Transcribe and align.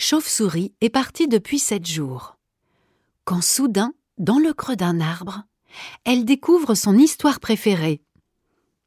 Chauve-souris 0.00 0.72
est 0.80 0.90
partie 0.90 1.26
depuis 1.26 1.58
sept 1.58 1.84
jours. 1.84 2.36
Quand 3.24 3.42
soudain, 3.42 3.92
dans 4.16 4.38
le 4.38 4.54
creux 4.54 4.76
d'un 4.76 5.00
arbre, 5.00 5.42
elle 6.04 6.24
découvre 6.24 6.76
son 6.76 6.96
histoire 6.96 7.40
préférée. 7.40 8.00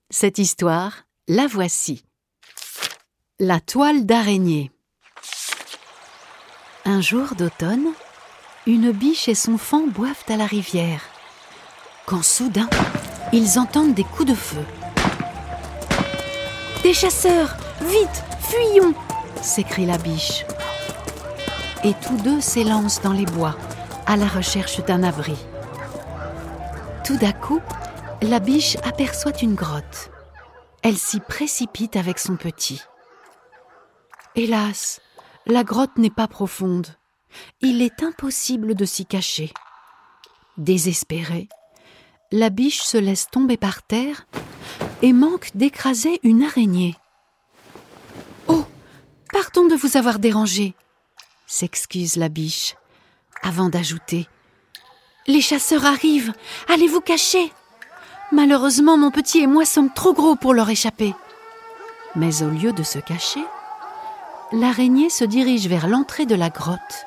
Cette 0.10 0.38
histoire, 0.38 1.04
la 1.28 1.48
voici. 1.48 2.06
La 3.40 3.60
toile 3.60 4.06
d'araignée. 4.06 4.72
Un 6.86 7.02
jour 7.02 7.36
d'automne, 7.38 7.90
une 8.66 8.92
biche 8.92 9.28
et 9.28 9.36
son 9.36 9.58
faon 9.58 9.88
boivent 9.88 10.24
à 10.30 10.38
la 10.38 10.46
rivière. 10.46 11.04
Quand 12.06 12.24
soudain, 12.24 12.70
ils 13.34 13.60
entendent 13.60 13.96
des 13.96 14.06
coups 14.06 14.30
de 14.30 14.36
feu. 14.36 14.64
Des 16.84 16.94
chasseurs 16.94 17.58
Vite 17.82 18.24
Fuyons 18.50 18.94
s'écrie 19.42 19.86
la 19.86 19.98
biche. 19.98 20.46
Et 21.84 21.94
tous 21.96 22.18
deux 22.18 22.40
s'élancent 22.42 23.02
dans 23.02 23.14
les 23.14 23.26
bois, 23.26 23.56
à 24.06 24.16
la 24.16 24.28
recherche 24.28 24.84
d'un 24.86 25.02
abri. 25.02 25.36
Tout 27.04 27.18
d'un 27.18 27.32
coup, 27.32 27.60
la 28.22 28.40
biche 28.40 28.78
aperçoit 28.84 29.42
une 29.42 29.56
grotte. 29.56 30.12
Elle 30.84 30.98
s'y 30.98 31.20
précipite 31.20 31.96
avec 31.96 32.20
son 32.20 32.36
petit. 32.36 32.82
Hélas, 34.36 35.02
la 35.48 35.64
grotte 35.64 35.98
n'est 35.98 36.12
pas 36.12 36.28
profonde. 36.28 36.88
Il 37.62 37.82
est 37.82 38.04
impossible 38.04 38.76
de 38.76 38.86
s'y 38.86 39.06
cacher. 39.06 39.52
Désespérée, 40.58 41.50
la 42.32 42.50
biche 42.50 42.82
se 42.82 42.98
laisse 42.98 43.28
tomber 43.28 43.58
par 43.58 43.82
terre 43.82 44.28
et 45.02 45.14
manque 45.14 45.50
d'écraser 45.56 46.20
une 46.22 46.44
araignée. 46.44 46.96
Oh, 48.48 48.66
pardon 49.34 49.68
de 49.68 49.76
vous 49.76 49.98
avoir 49.98 50.20
dérangé, 50.20 50.76
s'excuse 51.52 52.16
la 52.16 52.30
biche, 52.30 52.78
avant 53.44 53.68
d'ajouter 53.68 54.30
Les 55.28 55.42
chasseurs 55.42 55.86
arrivent, 55.86 56.32
allez 56.70 56.88
vous 56.88 57.02
cacher? 57.02 57.52
Malheureusement, 58.32 58.98
mon 58.98 59.12
petit 59.12 59.40
et 59.40 59.48
moi 59.48 59.66
sommes 59.66 59.94
trop 59.94 60.14
gros 60.14 60.38
pour 60.38 60.54
leur 60.54 60.70
échapper. 60.70 61.14
Mais 62.16 62.42
au 62.42 62.50
lieu 62.50 62.72
de 62.72 62.84
se 62.84 63.00
cacher, 63.00 63.44
l'araignée 64.54 65.10
se 65.10 65.26
dirige 65.26 65.68
vers 65.68 65.90
l'entrée 65.90 66.26
de 66.26 66.36
la 66.36 66.50
grotte 66.50 67.06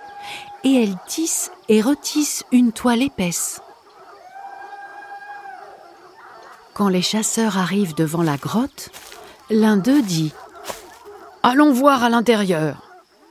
et 0.62 0.82
elle 0.82 0.96
tisse 1.06 1.50
et 1.70 1.80
retisse 1.80 2.44
une 2.52 2.72
toile 2.72 3.02
épaisse. 3.02 3.62
Quand 6.74 6.88
les 6.88 7.02
chasseurs 7.02 7.56
arrivent 7.56 7.94
devant 7.94 8.22
la 8.22 8.36
grotte, 8.36 8.90
l'un 9.48 9.78
d'eux 9.78 10.02
dit 10.02 10.34
Allons 11.42 11.72
voir 11.72 12.04
à 12.04 12.10
l'intérieur. 12.10 12.82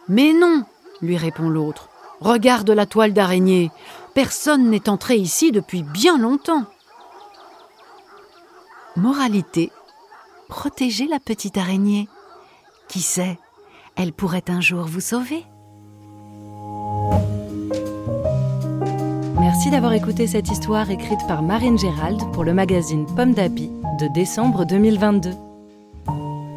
Mais 0.07 0.33
non, 0.33 0.65
lui 1.03 1.17
répond 1.17 1.49
l'autre. 1.49 1.89
Regarde 2.19 2.69
la 2.69 2.85
toile 2.85 3.13
d'araignée. 3.13 3.69
Personne 4.13 4.69
n'est 4.69 4.89
entré 4.89 5.17
ici 5.17 5.51
depuis 5.51 5.83
bien 5.83 6.17
longtemps. 6.17 6.65
Moralité 8.95 9.71
Protégez 10.47 11.07
la 11.07 11.19
petite 11.19 11.57
araignée. 11.57 12.07
Qui 12.87 13.01
sait, 13.01 13.39
elle 13.95 14.13
pourrait 14.13 14.49
un 14.49 14.61
jour 14.61 14.85
vous 14.85 15.01
sauver. 15.01 15.45
Merci 19.39 19.71
d'avoir 19.71 19.93
écouté 19.93 20.27
cette 20.27 20.49
histoire 20.49 20.89
écrite 20.89 21.25
par 21.27 21.41
Marine 21.41 21.77
Gérald 21.77 22.21
pour 22.33 22.43
le 22.43 22.53
magazine 22.53 23.05
Pomme 23.15 23.33
d'Api 23.33 23.69
de 23.99 24.07
décembre 24.13 24.65
2022. 24.65 25.31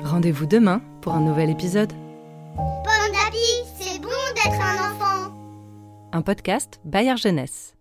Rendez-vous 0.05 0.47
demain 0.47 0.81
pour 1.01 1.15
un 1.15 1.21
nouvel 1.21 1.51
épisode. 1.51 1.93
Un 6.17 6.23
podcast 6.23 6.81
Bayard 6.83 7.19
Jeunesse. 7.19 7.76